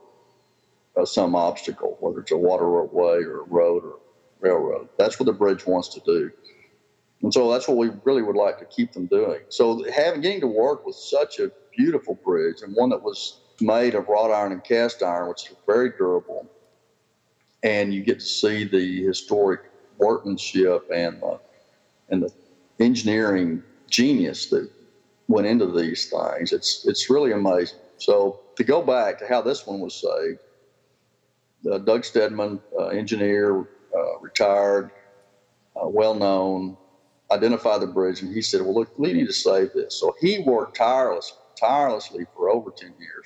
Uh, 0.97 1.05
some 1.05 1.35
obstacle, 1.35 1.95
whether 1.99 2.21
it's 2.21 2.31
a 2.31 2.37
waterway 2.37 3.23
or 3.23 3.41
a 3.41 3.43
road 3.43 3.83
or 3.83 3.99
railroad. 4.39 4.89
That's 4.97 5.19
what 5.19 5.27
the 5.27 5.33
bridge 5.33 5.67
wants 5.67 5.89
to 5.89 5.99
do. 5.99 6.31
And 7.21 7.33
so 7.33 7.51
that's 7.51 7.67
what 7.67 7.77
we 7.77 7.91
really 8.03 8.23
would 8.23 8.35
like 8.35 8.57
to 8.59 8.65
keep 8.65 8.93
them 8.93 9.05
doing. 9.05 9.41
So 9.49 9.83
having 9.91 10.21
getting 10.21 10.41
to 10.41 10.47
work 10.47 10.85
with 10.85 10.95
such 10.95 11.39
a 11.39 11.51
beautiful 11.75 12.15
bridge 12.15 12.61
and 12.63 12.75
one 12.75 12.89
that 12.89 13.01
was 13.01 13.41
made 13.61 13.95
of 13.95 14.07
wrought 14.07 14.31
iron 14.31 14.51
and 14.51 14.63
cast 14.63 15.03
iron, 15.03 15.29
which 15.29 15.51
is 15.51 15.55
very 15.65 15.91
durable, 15.97 16.47
and 17.63 17.93
you 17.93 18.03
get 18.03 18.19
to 18.19 18.25
see 18.25 18.63
the 18.63 19.03
historic 19.03 19.61
workmanship 19.97 20.89
and 20.93 21.21
the, 21.21 21.39
and 22.09 22.23
the 22.23 22.31
engineering 22.79 23.63
genius 23.89 24.47
that 24.47 24.69
went 25.27 25.47
into 25.47 25.67
these 25.67 26.09
things. 26.09 26.53
It's 26.53 26.85
it's 26.87 27.09
really 27.09 27.31
amazing. 27.31 27.79
So 27.97 28.39
to 28.55 28.63
go 28.63 28.81
back 28.81 29.19
to 29.19 29.27
how 29.27 29.41
this 29.41 29.65
one 29.65 29.79
was 29.79 29.95
saved, 29.95 30.39
uh, 31.71 31.77
Doug 31.79 32.05
Stedman, 32.05 32.59
uh, 32.77 32.87
engineer, 32.87 33.61
uh, 33.61 34.19
retired, 34.21 34.91
uh, 35.75 35.87
well 35.87 36.15
known, 36.15 36.77
identified 37.31 37.81
the 37.81 37.87
bridge, 37.87 38.21
and 38.21 38.33
he 38.33 38.41
said, 38.41 38.61
"Well, 38.61 38.75
look, 38.75 38.97
we 38.97 39.13
need 39.13 39.27
to 39.27 39.33
save 39.33 39.73
this." 39.73 39.95
So 39.95 40.15
he 40.19 40.39
worked 40.39 40.77
tireless, 40.77 41.33
tirelessly 41.59 42.25
for 42.35 42.49
over 42.49 42.71
ten 42.71 42.93
years 42.99 43.25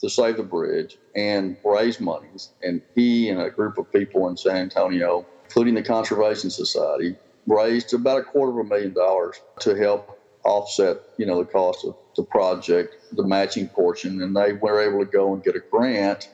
to 0.00 0.10
save 0.10 0.36
the 0.36 0.42
bridge 0.42 0.98
and 1.14 1.56
raise 1.64 2.00
monies. 2.00 2.50
And 2.62 2.82
he 2.94 3.30
and 3.30 3.40
a 3.40 3.50
group 3.50 3.78
of 3.78 3.90
people 3.92 4.28
in 4.28 4.36
San 4.36 4.56
Antonio, 4.56 5.24
including 5.44 5.74
the 5.74 5.82
Conservation 5.82 6.50
Society, 6.50 7.16
raised 7.46 7.94
about 7.94 8.20
a 8.20 8.22
quarter 8.24 8.60
of 8.60 8.66
a 8.66 8.68
million 8.68 8.92
dollars 8.92 9.40
to 9.60 9.74
help 9.74 10.18
offset, 10.44 10.98
you 11.16 11.26
know, 11.26 11.38
the 11.38 11.50
cost 11.50 11.84
of 11.84 11.96
the 12.14 12.22
project, 12.22 12.96
the 13.12 13.26
matching 13.26 13.68
portion, 13.68 14.22
and 14.22 14.36
they 14.36 14.52
were 14.52 14.80
able 14.80 15.04
to 15.04 15.10
go 15.10 15.34
and 15.34 15.42
get 15.42 15.56
a 15.56 15.60
grant 15.70 16.28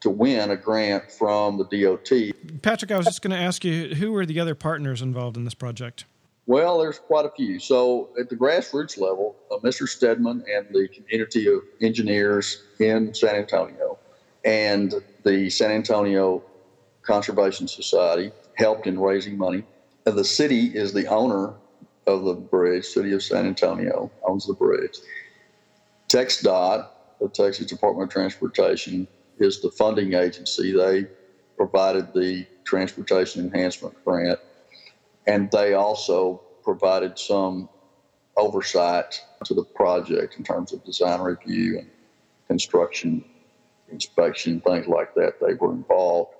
to 0.00 0.10
win 0.10 0.50
a 0.50 0.56
grant 0.56 1.10
from 1.10 1.58
the 1.58 1.64
DOT. 1.64 2.62
Patrick, 2.62 2.90
I 2.90 2.96
was 2.96 3.06
just 3.06 3.22
going 3.22 3.36
to 3.36 3.42
ask 3.42 3.64
you, 3.64 3.94
who 3.94 4.12
were 4.12 4.24
the 4.24 4.40
other 4.40 4.54
partners 4.54 5.02
involved 5.02 5.36
in 5.36 5.44
this 5.44 5.54
project? 5.54 6.04
Well, 6.46 6.78
there's 6.78 6.98
quite 6.98 7.26
a 7.26 7.30
few. 7.30 7.58
So 7.58 8.08
at 8.18 8.28
the 8.28 8.36
grassroots 8.36 8.98
level, 8.98 9.36
uh, 9.52 9.56
Mr. 9.58 9.86
Stedman 9.86 10.44
and 10.52 10.66
the 10.70 10.88
community 10.88 11.46
of 11.46 11.60
engineers 11.80 12.64
in 12.80 13.14
San 13.14 13.36
Antonio 13.36 13.98
and 14.44 14.94
the 15.22 15.50
San 15.50 15.70
Antonio 15.70 16.42
Conservation 17.02 17.68
Society 17.68 18.32
helped 18.54 18.86
in 18.86 18.98
raising 18.98 19.36
money. 19.36 19.64
And 20.06 20.16
the 20.16 20.24
city 20.24 20.66
is 20.66 20.92
the 20.92 21.06
owner 21.06 21.54
of 22.06 22.24
the 22.24 22.34
bridge. 22.34 22.86
City 22.86 23.12
of 23.12 23.22
San 23.22 23.46
Antonio 23.46 24.10
owns 24.26 24.46
the 24.46 24.54
bridge. 24.54 24.98
TxDOT, 26.08 26.88
the 27.20 27.28
Texas 27.28 27.66
Department 27.66 28.08
of 28.08 28.12
Transportation, 28.12 29.06
is 29.40 29.60
the 29.60 29.70
funding 29.70 30.14
agency. 30.14 30.72
They 30.72 31.06
provided 31.56 32.12
the 32.14 32.46
transportation 32.64 33.44
enhancement 33.44 33.96
grant, 34.04 34.38
and 35.26 35.50
they 35.50 35.74
also 35.74 36.42
provided 36.62 37.18
some 37.18 37.68
oversight 38.36 39.20
to 39.44 39.54
the 39.54 39.64
project 39.64 40.36
in 40.38 40.44
terms 40.44 40.72
of 40.72 40.84
design 40.84 41.20
review 41.20 41.78
and 41.78 41.90
construction 42.46 43.24
inspection, 43.90 44.60
things 44.60 44.86
like 44.86 45.14
that. 45.14 45.34
They 45.40 45.54
were 45.54 45.72
involved 45.72 46.34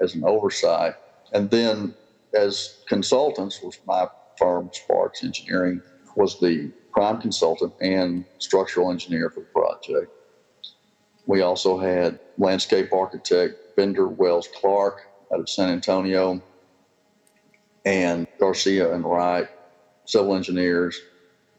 as 0.00 0.14
an 0.14 0.24
oversight. 0.24 0.94
And 1.32 1.50
then 1.50 1.94
as 2.34 2.82
consultants 2.88 3.60
was 3.62 3.78
my 3.86 4.06
firm, 4.38 4.70
Sparks 4.72 5.24
Engineering, 5.24 5.82
was 6.16 6.38
the 6.40 6.70
prime 6.92 7.20
consultant 7.20 7.74
and 7.80 8.24
structural 8.38 8.90
engineer 8.90 9.30
for 9.30 9.40
the 9.40 9.46
project. 9.46 10.12
We 11.26 11.42
also 11.42 11.76
had 11.76 12.20
landscape 12.38 12.92
architect 12.92 13.76
Bender 13.76 14.06
Wells 14.06 14.48
Clark 14.54 15.02
out 15.32 15.40
of 15.40 15.48
San 15.48 15.68
Antonio 15.70 16.40
and 17.84 18.26
Garcia 18.38 18.94
and 18.94 19.04
Wright, 19.04 19.48
civil 20.04 20.34
engineers, 20.34 21.00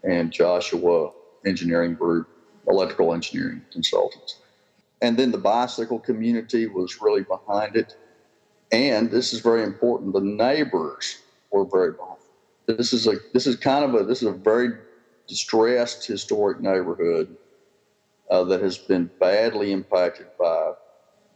and 0.04 0.32
Joshua 0.32 1.12
Engineering 1.46 1.96
Group, 1.96 2.28
electrical 2.68 3.14
engineering 3.14 3.62
consultants. 3.72 4.38
And 5.02 5.18
then 5.18 5.32
the 5.32 5.38
bicycle 5.38 6.00
community 6.00 6.68
was 6.68 7.02
really 7.02 7.24
behind 7.24 7.76
it. 7.76 7.96
And 8.72 9.12
this 9.12 9.34
is 9.34 9.42
very 9.42 9.64
important. 9.64 10.14
The 10.14 10.22
neighbors 10.22 11.20
were 11.52 11.66
very 11.66 11.92
behind. 11.92 12.18
This 12.66 12.92
is 12.94 13.08
a 13.08 13.16
this 13.34 13.48
is 13.48 13.56
kind 13.56 13.86
of 13.86 13.96
a 13.96 14.04
this 14.04 14.22
is 14.22 14.28
a 14.28 14.34
very 14.34 14.72
distressed 15.28 16.06
historic 16.06 16.60
neighborhood 16.60 17.38
uh, 18.30 18.44
that 18.46 18.62
has 18.62 18.78
been 18.78 19.10
badly 19.20 19.72
impacted 19.72 20.28
by 20.40 20.74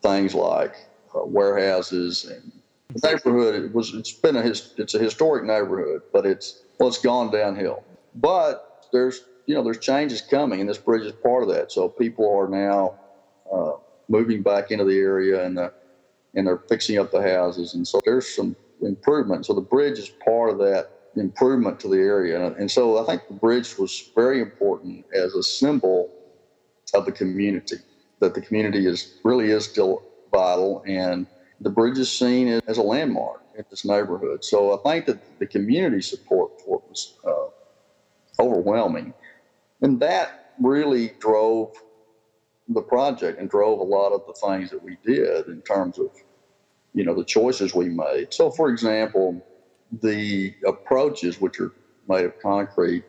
things 0.01 0.33
like 0.33 0.75
uh, 1.15 1.23
warehouses 1.23 2.25
and 2.25 2.51
the 2.93 3.07
neighborhood. 3.07 3.55
It 3.55 3.73
was 3.73 3.93
it's 3.93 4.11
been 4.11 4.35
a 4.35 4.41
it's 4.41 4.93
a 4.95 4.99
historic 4.99 5.45
neighborhood, 5.45 6.01
but 6.11 6.25
it's 6.25 6.63
well 6.79 6.89
it's 6.89 6.99
gone 6.99 7.31
downhill. 7.31 7.83
But 8.15 8.87
there's 8.91 9.21
you 9.45 9.55
know 9.55 9.63
there's 9.63 9.79
changes 9.79 10.21
coming, 10.21 10.59
and 10.59 10.69
this 10.69 10.77
bridge 10.77 11.05
is 11.05 11.13
part 11.13 11.43
of 11.43 11.49
that. 11.49 11.71
So 11.71 11.89
people 11.89 12.29
are 12.37 12.47
now 12.47 12.99
uh, 13.51 13.73
moving 14.09 14.41
back 14.41 14.71
into 14.71 14.83
the 14.83 14.97
area, 14.97 15.45
and 15.45 15.57
the, 15.57 15.73
and 16.35 16.47
they're 16.47 16.57
fixing 16.69 16.97
up 16.97 17.11
the 17.11 17.21
houses, 17.21 17.73
and 17.73 17.87
so 17.87 17.99
there's 18.05 18.27
some 18.27 18.55
improvement. 18.81 19.45
So 19.45 19.53
the 19.53 19.61
bridge 19.61 19.99
is 19.99 20.09
part 20.09 20.49
of 20.49 20.57
that 20.59 20.89
improvement 21.15 21.79
to 21.81 21.87
the 21.87 21.97
area, 21.97 22.45
and, 22.45 22.55
and 22.57 22.71
so 22.71 23.01
I 23.01 23.05
think 23.05 23.27
the 23.27 23.33
bridge 23.33 23.77
was 23.77 24.11
very 24.15 24.41
important 24.41 25.05
as 25.13 25.33
a 25.35 25.43
symbol 25.43 26.09
of 26.93 27.05
the 27.05 27.11
community. 27.11 27.77
That 28.19 28.35
the 28.35 28.41
community 28.41 28.85
is 28.87 29.17
really 29.23 29.51
is 29.51 29.65
still 29.65 30.03
vital, 30.31 30.83
and 30.85 31.25
the 31.59 31.69
bridge 31.69 31.97
is 31.97 32.11
seen 32.11 32.61
as 32.67 32.77
a 32.77 32.83
landmark 32.83 33.41
in 33.57 33.65
this 33.69 33.83
neighborhood. 33.85 34.43
So 34.43 34.77
I 34.77 34.89
think 34.89 35.05
that 35.07 35.39
the 35.39 35.47
community 35.47 36.01
support 36.01 36.61
for 36.61 36.77
it 36.77 36.89
was 36.89 37.13
uh, 37.25 38.41
overwhelming, 38.41 39.13
and 39.81 39.99
that 39.99 40.53
really 40.59 41.13
drove 41.19 41.75
the 42.67 42.81
project 42.81 43.39
and 43.39 43.49
drove 43.49 43.79
a 43.79 43.83
lot 43.83 44.11
of 44.11 44.21
the 44.27 44.33
things 44.33 44.69
that 44.69 44.81
we 44.83 44.97
did 45.03 45.47
in 45.47 45.61
terms 45.61 45.97
of 45.97 46.09
you 46.93 47.03
know 47.03 47.13
the 47.13 47.25
choices 47.25 47.73
we 47.73 47.89
made. 47.89 48.33
So, 48.33 48.51
for 48.51 48.69
example, 48.69 49.43
the 50.01 50.53
approaches, 50.65 51.41
which 51.41 51.59
are 51.59 51.71
made 52.07 52.25
of 52.25 52.39
concrete, 52.39 53.03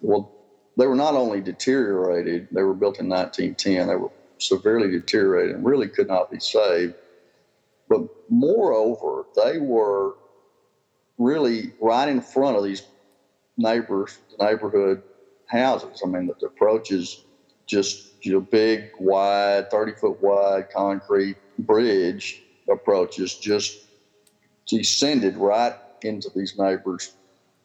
well, 0.00 0.30
they 0.76 0.86
were 0.86 0.96
not 0.96 1.14
only 1.14 1.40
deteriorated, 1.40 2.48
they 2.50 2.62
were 2.62 2.74
built 2.74 2.98
in 2.98 3.08
1910, 3.08 3.86
they 3.88 3.96
were 3.96 4.10
severely 4.38 4.90
deteriorated 4.90 5.56
and 5.56 5.64
really 5.64 5.88
could 5.88 6.08
not 6.08 6.30
be 6.30 6.40
saved. 6.40 6.94
But 7.88 8.02
moreover, 8.28 9.26
they 9.36 9.58
were 9.58 10.14
really 11.18 11.72
right 11.80 12.08
in 12.08 12.20
front 12.20 12.56
of 12.56 12.64
these 12.64 12.82
neighbors, 13.56 14.18
neighborhood 14.40 15.02
houses. 15.46 16.02
I 16.04 16.08
mean, 16.08 16.26
the 16.26 16.46
approach 16.46 16.90
is 16.90 17.24
just 17.66 18.14
you 18.24 18.32
know, 18.32 18.40
big, 18.40 18.90
wide, 18.98 19.70
30 19.70 19.92
foot 19.92 20.22
wide 20.22 20.70
concrete 20.70 21.36
bridge 21.58 22.42
approaches 22.70 23.34
just 23.34 23.84
descended 24.66 25.36
right 25.36 25.74
into 26.02 26.30
these 26.34 26.58
neighbors' 26.58 27.12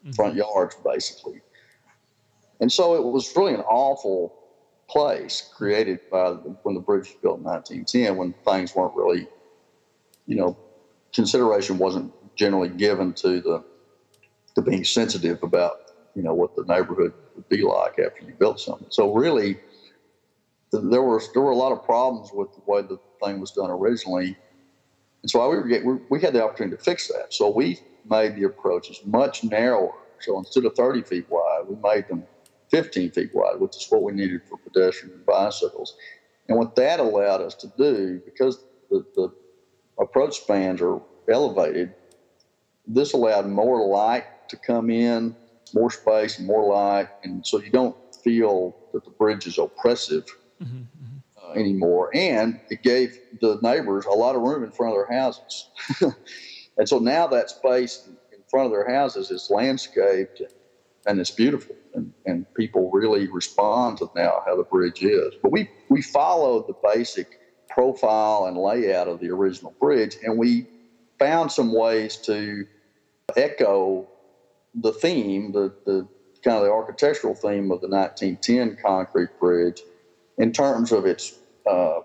mm-hmm. 0.03 0.11
front 0.11 0.35
yards, 0.35 0.75
basically. 0.83 1.38
And 2.59 2.71
so 2.71 2.95
it 2.95 3.03
was 3.03 3.35
really 3.35 3.53
an 3.53 3.61
awful 3.61 4.35
place 4.89 5.49
created 5.55 5.99
by 6.11 6.31
the, 6.31 6.55
when 6.63 6.75
the 6.75 6.81
bridge 6.81 7.07
was 7.07 7.17
built 7.21 7.37
in 7.37 7.43
1910, 7.43 8.17
when 8.17 8.33
things 8.45 8.75
weren't 8.75 8.95
really, 8.95 9.27
you 10.25 10.35
know, 10.35 10.57
consideration 11.13 11.77
wasn't 11.77 12.11
generally 12.35 12.69
given 12.69 13.13
to 13.13 13.41
the 13.41 13.63
to 14.55 14.61
being 14.61 14.83
sensitive 14.83 15.41
about, 15.43 15.73
you 16.15 16.23
know, 16.23 16.33
what 16.33 16.55
the 16.55 16.63
neighborhood 16.63 17.13
would 17.35 17.47
be 17.49 17.61
like 17.61 17.99
after 17.99 18.25
you 18.25 18.33
built 18.39 18.59
something. 18.59 18.87
So 18.89 19.13
really, 19.13 19.59
there 20.71 21.01
were 21.01 21.21
there 21.33 21.43
were 21.43 21.51
a 21.51 21.55
lot 21.55 21.71
of 21.71 21.83
problems 21.83 22.31
with 22.33 22.49
the 22.53 22.61
way 22.65 22.81
the 22.81 22.99
thing 23.23 23.39
was 23.39 23.51
done 23.51 23.69
originally, 23.69 24.37
and 25.21 25.29
so 25.29 25.47
we 25.49 25.57
were 25.57 25.67
get, 25.67 25.85
we, 25.85 25.97
we 26.09 26.21
had 26.21 26.33
the 26.33 26.43
opportunity 26.43 26.75
to 26.77 26.81
fix 26.81 27.07
that. 27.07 27.33
So 27.33 27.49
we 27.49 27.79
made 28.09 28.35
the 28.35 28.45
approaches 28.45 28.99
much 29.05 29.43
narrower. 29.43 29.93
So 30.19 30.37
instead 30.37 30.65
of 30.65 30.75
30 30.75 31.03
feet 31.03 31.25
wide, 31.29 31.63
we 31.67 31.75
made 31.75 32.07
them 32.07 32.23
15 32.71 33.11
feet 33.11 33.31
wide, 33.33 33.59
which 33.59 33.77
is 33.77 33.87
what 33.89 34.03
we 34.03 34.11
needed 34.11 34.41
for 34.47 34.57
pedestrian 34.57 35.15
and 35.15 35.25
bicycles. 35.25 35.95
And 36.47 36.57
what 36.57 36.75
that 36.75 36.99
allowed 36.99 37.41
us 37.41 37.55
to 37.55 37.71
do, 37.77 38.21
because 38.25 38.63
the, 38.89 39.05
the 39.15 39.31
approach 39.99 40.37
spans 40.41 40.81
are 40.81 40.99
elevated, 41.29 41.93
this 42.87 43.13
allowed 43.13 43.47
more 43.47 43.87
light 43.87 44.49
to 44.49 44.57
come 44.57 44.89
in, 44.89 45.35
more 45.73 45.91
space 45.91 46.39
and 46.39 46.47
more 46.47 46.73
light, 46.73 47.07
and 47.23 47.45
so 47.45 47.59
you 47.59 47.69
don't 47.69 47.95
feel 48.23 48.75
that 48.93 49.03
the 49.03 49.11
bridge 49.11 49.45
is 49.45 49.57
oppressive 49.57 50.25
mm-hmm, 50.61 50.77
mm-hmm. 50.77 51.17
Uh, 51.37 51.53
anymore. 51.53 52.09
And 52.13 52.59
it 52.69 52.81
gave 52.83 53.17
the 53.39 53.59
neighbors 53.61 54.05
a 54.05 54.11
lot 54.11 54.35
of 54.35 54.41
room 54.41 54.63
in 54.63 54.71
front 54.71 54.95
of 54.95 55.07
their 55.07 55.19
houses. 55.19 55.69
and 56.77 56.89
so 56.89 56.99
now 56.99 57.27
that 57.27 57.49
space 57.51 58.09
in 58.33 58.39
front 58.49 58.65
of 58.65 58.71
their 58.71 58.89
houses 58.89 59.31
is 59.31 59.49
landscaped 59.49 60.41
and 61.09 61.19
it's 61.19 61.31
beautiful. 61.31 61.75
And, 61.95 62.13
and 62.25 62.45
people 62.53 62.91
really 62.91 63.27
respond 63.27 63.97
to 63.97 64.09
now 64.15 64.43
how 64.45 64.55
the 64.55 64.63
bridge 64.63 65.01
is. 65.01 65.33
But 65.41 65.51
we, 65.51 65.67
we 65.89 66.03
followed 66.03 66.67
the 66.67 66.75
basic 66.83 67.27
profile 67.67 68.45
and 68.45 68.55
layout 68.55 69.07
of 69.07 69.19
the 69.19 69.29
original 69.29 69.73
bridge, 69.79 70.17
and 70.23 70.37
we 70.37 70.67
found 71.17 71.51
some 71.51 71.73
ways 71.73 72.17
to 72.17 72.65
echo 73.35 74.07
the 74.75 74.93
theme, 74.93 75.51
the, 75.51 75.73
the 75.85 76.07
kind 76.43 76.57
of 76.57 76.63
the 76.63 76.71
architectural 76.71 77.33
theme 77.33 77.71
of 77.71 77.81
the 77.81 77.89
1910 77.89 78.77
concrete 78.81 79.29
bridge 79.39 79.81
in 80.37 80.51
terms 80.51 80.91
of 80.91 81.05
its 81.05 81.33
uh, 81.69 81.99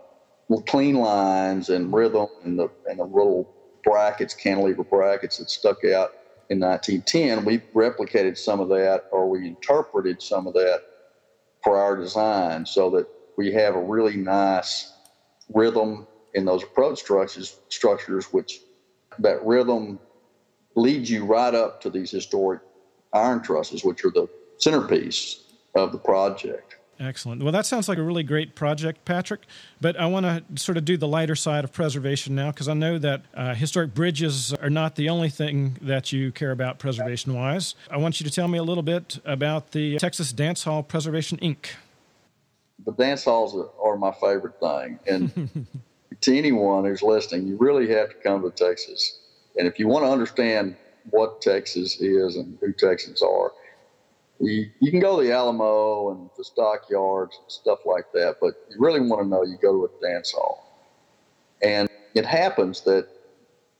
clean 0.66 0.96
lines 0.96 1.68
and 1.68 1.92
rhythm 1.92 2.26
and 2.42 2.58
the, 2.58 2.68
and 2.86 2.98
the 2.98 3.04
little 3.04 3.46
brackets, 3.84 4.34
cantilever 4.34 4.82
brackets 4.82 5.36
that 5.36 5.50
stuck 5.50 5.84
out 5.84 6.10
in 6.50 6.60
1910. 6.60 7.44
We 7.44 7.58
replicated 7.74 8.36
some 8.36 8.60
of 8.60 8.68
that 8.70 9.04
or 9.10 9.28
we 9.28 9.46
interpreted 9.46 10.22
some 10.22 10.46
of 10.46 10.54
that 10.54 10.82
for 11.62 11.78
our 11.78 11.96
design 11.96 12.66
so 12.66 12.90
that 12.90 13.06
we 13.36 13.52
have 13.52 13.74
a 13.74 13.82
really 13.82 14.16
nice 14.16 14.92
rhythm 15.52 16.06
in 16.34 16.44
those 16.44 16.62
approach 16.62 17.00
structures, 17.00 17.56
structures 17.68 18.26
which 18.26 18.60
that 19.18 19.44
rhythm 19.44 19.98
leads 20.74 21.10
you 21.10 21.24
right 21.24 21.54
up 21.54 21.80
to 21.80 21.90
these 21.90 22.10
historic 22.10 22.60
iron 23.12 23.40
trusses, 23.42 23.84
which 23.84 24.04
are 24.04 24.10
the 24.10 24.28
centerpiece 24.58 25.44
of 25.74 25.92
the 25.92 25.98
project. 25.98 26.76
Excellent. 27.00 27.42
Well, 27.42 27.52
that 27.52 27.66
sounds 27.66 27.88
like 27.88 27.98
a 27.98 28.02
really 28.02 28.22
great 28.22 28.54
project, 28.54 29.04
Patrick. 29.04 29.40
But 29.80 29.98
I 29.98 30.06
want 30.06 30.26
to 30.26 30.62
sort 30.62 30.78
of 30.78 30.84
do 30.84 30.96
the 30.96 31.08
lighter 31.08 31.34
side 31.34 31.64
of 31.64 31.72
preservation 31.72 32.34
now 32.34 32.50
because 32.50 32.68
I 32.68 32.74
know 32.74 32.98
that 32.98 33.22
uh, 33.34 33.54
historic 33.54 33.94
bridges 33.94 34.52
are 34.54 34.70
not 34.70 34.94
the 34.94 35.08
only 35.08 35.28
thing 35.28 35.76
that 35.82 36.12
you 36.12 36.30
care 36.30 36.52
about 36.52 36.78
preservation 36.78 37.34
wise. 37.34 37.74
I 37.90 37.96
want 37.96 38.20
you 38.20 38.24
to 38.24 38.30
tell 38.32 38.48
me 38.48 38.58
a 38.58 38.62
little 38.62 38.82
bit 38.82 39.18
about 39.24 39.72
the 39.72 39.96
Texas 39.98 40.32
Dance 40.32 40.64
Hall 40.64 40.82
Preservation 40.82 41.38
Inc. 41.38 41.70
The 42.84 42.92
dance 42.92 43.24
halls 43.24 43.56
are 43.82 43.96
my 43.96 44.12
favorite 44.12 44.60
thing. 44.60 44.98
And 45.06 45.66
to 46.20 46.36
anyone 46.36 46.84
who's 46.84 47.02
listening, 47.02 47.46
you 47.46 47.56
really 47.56 47.88
have 47.90 48.10
to 48.10 48.14
come 48.16 48.42
to 48.42 48.50
Texas. 48.50 49.18
And 49.56 49.66
if 49.66 49.78
you 49.78 49.88
want 49.88 50.04
to 50.04 50.10
understand 50.10 50.76
what 51.10 51.40
Texas 51.40 52.00
is 52.00 52.36
and 52.36 52.58
who 52.60 52.72
Texans 52.72 53.22
are, 53.22 53.52
you, 54.40 54.70
you 54.80 54.90
can 54.90 55.00
go 55.00 55.20
to 55.20 55.26
the 55.26 55.32
Alamo 55.32 56.10
and 56.10 56.30
the 56.36 56.44
stockyards 56.44 57.38
and 57.40 57.50
stuff 57.50 57.80
like 57.86 58.10
that, 58.12 58.36
but 58.40 58.54
you 58.68 58.76
really 58.78 59.00
want 59.00 59.22
to 59.22 59.28
know 59.28 59.44
you 59.44 59.56
go 59.60 59.72
to 59.72 59.84
a 59.92 60.12
dance 60.12 60.32
hall. 60.32 60.64
And 61.62 61.88
it 62.14 62.26
happens 62.26 62.82
that 62.82 63.08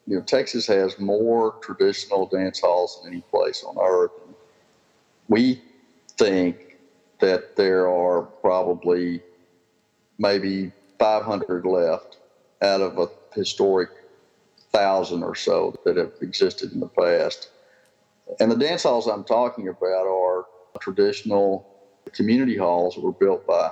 you 0.06 0.16
know 0.16 0.22
Texas 0.22 0.66
has 0.66 0.98
more 0.98 1.54
traditional 1.60 2.26
dance 2.26 2.60
halls 2.60 3.00
than 3.02 3.12
any 3.12 3.22
place 3.22 3.64
on 3.64 3.76
earth. 3.80 4.12
We 5.28 5.62
think 6.16 6.78
that 7.20 7.56
there 7.56 7.88
are 7.88 8.22
probably 8.22 9.22
maybe 10.18 10.72
500 10.98 11.66
left 11.66 12.18
out 12.62 12.80
of 12.80 12.98
a 12.98 13.08
historic 13.34 13.90
thousand 14.72 15.22
or 15.22 15.34
so 15.34 15.74
that 15.84 15.96
have 15.96 16.12
existed 16.20 16.72
in 16.72 16.80
the 16.80 16.88
past. 16.88 17.48
And 18.40 18.50
the 18.50 18.56
dance 18.56 18.82
halls 18.82 19.06
I'm 19.06 19.24
talking 19.24 19.68
about 19.68 20.06
are 20.06 20.46
traditional 20.80 21.66
community 22.12 22.56
halls 22.56 22.94
that 22.94 23.00
were 23.00 23.12
built 23.12 23.46
by 23.46 23.70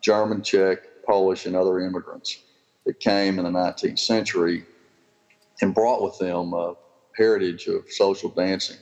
German, 0.00 0.42
Czech, 0.42 0.78
Polish, 1.06 1.46
and 1.46 1.56
other 1.56 1.80
immigrants 1.80 2.42
that 2.86 3.00
came 3.00 3.38
in 3.38 3.44
the 3.44 3.50
19th 3.50 3.98
century 3.98 4.64
and 5.60 5.74
brought 5.74 6.02
with 6.02 6.18
them 6.18 6.52
a 6.52 6.74
heritage 7.16 7.66
of 7.66 7.84
social 7.88 8.30
dancing. 8.30 8.76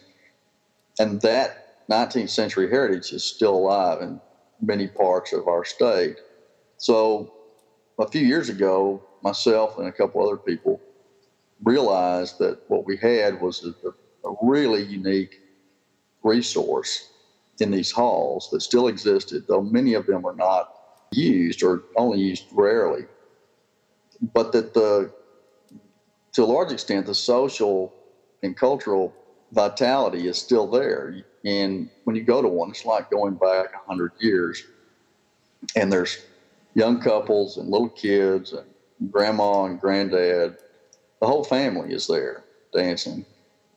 And 0.99 1.21
that 1.23 1.89
19th 1.91 2.31
century 2.31 2.69
heritage 2.69 3.13
is 3.13 3.25
still 3.25 3.55
alive 3.55 4.03
in 4.03 4.21
many 4.61 4.89
parts 4.89 5.33
of 5.33 5.47
our 5.49 5.65
state. 5.65 6.17
So 6.79 7.33
a 7.99 8.09
few 8.09 8.27
years 8.27 8.49
ago, 8.49 9.03
myself 9.23 9.79
and 9.79 9.89
a 9.89 9.93
couple 9.93 10.27
other 10.27 10.37
people 10.37 10.81
realized 11.63 12.39
that 12.39 12.59
what 12.69 12.87
we 12.87 12.97
had 12.97 13.41
was 13.41 13.65
a, 13.65 13.89
a 14.27 14.35
really 14.43 14.83
unique 14.83 15.41
resource 16.23 17.11
in 17.61 17.71
these 17.71 17.91
halls 17.91 18.51
that 18.51 18.61
still 18.61 18.89
existed, 18.89 19.45
though 19.49 19.63
many 19.63 19.95
of 19.95 20.07
them 20.07 20.27
are 20.27 20.35
not 20.35 20.75
used 21.13 21.63
or 21.63 21.85
only 21.97 22.19
used 22.19 22.45
rarely. 22.53 23.05
But 24.35 24.53
that 24.53 24.75
the, 24.75 25.13
to 26.33 26.45
a 26.45 26.47
large 26.47 26.73
extent, 26.73 27.07
the 27.07 27.15
social 27.15 27.95
and 28.43 28.57
cultural 28.57 29.15
vitality 29.53 30.27
is 30.27 30.37
still 30.37 30.67
there. 30.67 31.25
And 31.45 31.89
when 32.05 32.17
you 32.17 32.23
go 32.23 32.43
to 32.43 32.49
one, 32.49 32.71
it's 32.71 32.85
like 32.85 33.11
going 33.11 33.35
back 33.35 33.73
100 33.87 34.13
years. 34.21 34.65
And 35.75 35.93
there's 35.93 36.19
young 36.75 37.01
couples 37.01 37.57
and 37.57 37.71
little 37.71 37.89
kids 37.89 38.53
and 38.53 39.13
grandma 39.13 39.65
and 39.65 39.81
granddad. 39.81 40.59
The 41.21 41.27
whole 41.27 41.45
family 41.45 41.95
is 41.95 42.07
there 42.07 42.45
dancing. 42.73 43.25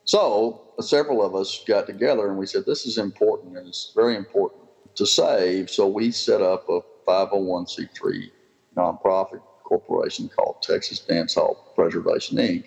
So 0.10 0.62
several 0.80 1.24
of 1.24 1.36
us 1.36 1.64
got 1.68 1.86
together 1.86 2.30
and 2.30 2.36
we 2.40 2.48
said, 2.48 2.66
this 2.66 2.88
is 2.88 2.98
important 2.98 3.56
and 3.60 3.68
it's 3.68 3.92
very 3.94 4.16
important 4.16 4.64
to 4.96 5.06
save. 5.06 5.70
So 5.70 5.88
we 5.88 6.10
set 6.10 6.42
up 6.42 6.68
a 6.68 6.80
501c3 7.08 8.32
nonprofit 8.76 9.44
corporation 9.64 10.28
called 10.28 10.64
Texas 10.64 10.98
Dance 10.98 11.36
Hall 11.36 11.72
Preservation 11.76 12.40
Inc. 12.40 12.66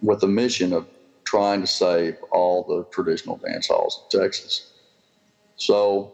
with 0.00 0.20
the 0.20 0.28
mission 0.28 0.72
of 0.72 0.86
trying 1.24 1.60
to 1.62 1.66
save 1.66 2.14
all 2.30 2.62
the 2.62 2.84
traditional 2.92 3.38
dance 3.38 3.66
halls 3.66 4.04
in 4.04 4.20
Texas. 4.20 4.74
So 5.56 6.12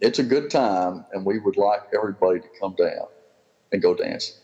it's 0.00 0.20
a 0.20 0.22
good 0.22 0.48
time, 0.48 1.04
and 1.12 1.26
we 1.26 1.40
would 1.40 1.56
like 1.56 1.80
everybody 1.92 2.38
to 2.38 2.46
come 2.60 2.76
down 2.78 3.08
and 3.72 3.82
go 3.82 3.96
dancing. 3.96 4.36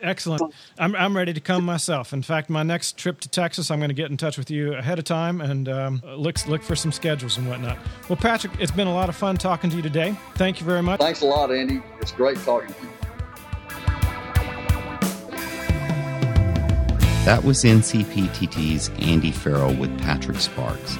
Excellent. 0.00 0.54
I'm, 0.78 0.94
I'm 0.94 1.16
ready 1.16 1.32
to 1.32 1.40
come 1.40 1.64
myself. 1.64 2.12
In 2.12 2.22
fact, 2.22 2.50
my 2.50 2.62
next 2.62 2.96
trip 2.96 3.20
to 3.20 3.28
Texas, 3.28 3.70
I'm 3.70 3.78
going 3.78 3.88
to 3.90 3.94
get 3.94 4.10
in 4.10 4.16
touch 4.16 4.38
with 4.38 4.50
you 4.50 4.74
ahead 4.74 4.98
of 4.98 5.04
time 5.04 5.40
and 5.40 5.68
um, 5.68 6.02
look, 6.04 6.46
look 6.46 6.62
for 6.62 6.76
some 6.76 6.92
schedules 6.92 7.36
and 7.36 7.48
whatnot. 7.48 7.78
Well, 8.08 8.16
Patrick, 8.16 8.52
it's 8.60 8.72
been 8.72 8.86
a 8.86 8.94
lot 8.94 9.08
of 9.08 9.16
fun 9.16 9.36
talking 9.36 9.70
to 9.70 9.76
you 9.76 9.82
today. 9.82 10.16
Thank 10.34 10.60
you 10.60 10.66
very 10.66 10.82
much. 10.82 11.00
Thanks 11.00 11.22
a 11.22 11.26
lot, 11.26 11.50
Andy. 11.52 11.82
It's 12.00 12.12
great 12.12 12.38
talking 12.38 12.72
to 12.74 12.82
you. 12.82 12.88
That 17.24 17.44
was 17.44 17.62
NCPTT's 17.62 18.90
Andy 19.00 19.32
Farrell 19.32 19.74
with 19.74 20.00
Patrick 20.00 20.38
Sparks. 20.38 20.96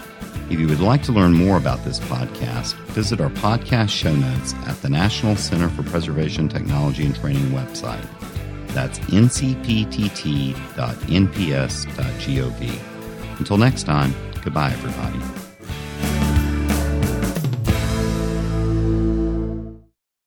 If 0.50 0.58
you 0.58 0.66
would 0.68 0.80
like 0.80 1.02
to 1.04 1.12
learn 1.12 1.32
more 1.32 1.56
about 1.56 1.84
this 1.84 2.00
podcast, 2.00 2.74
visit 2.88 3.20
our 3.20 3.30
podcast 3.30 3.90
show 3.90 4.14
notes 4.14 4.54
at 4.66 4.80
the 4.82 4.88
National 4.90 5.36
Center 5.36 5.68
for 5.70 5.82
Preservation 5.84 6.48
Technology 6.48 7.06
and 7.06 7.14
Training 7.14 7.44
website. 7.50 8.06
That's 8.78 9.00
ncptt.nps.gov. 9.00 10.60
Until 13.40 13.58
next 13.58 13.82
time, 13.82 14.14
goodbye, 14.44 14.70
everybody. 14.70 15.47